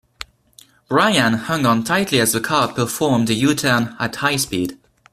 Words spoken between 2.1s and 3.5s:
as the car performed a